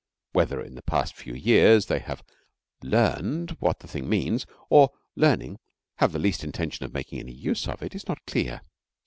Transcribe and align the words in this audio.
Whether 0.33 0.59
in 0.59 0.73
the 0.73 0.81
past 0.81 1.13
few 1.13 1.35
years 1.35 1.85
they 1.85 1.99
have 1.99 2.23
learned 2.81 3.51
what 3.59 3.81
the 3.81 3.87
thing 3.87 4.09
means, 4.09 4.47
or, 4.67 4.89
learning, 5.15 5.59
have 5.97 6.11
the 6.11 6.17
least 6.17 6.43
intention 6.43 6.83
of 6.87 6.91
making 6.91 7.19
any 7.19 7.33
use 7.33 7.67
of 7.67 7.83
it, 7.83 7.93
is 7.93 8.07
not 8.07 8.25
clear. 8.25 8.61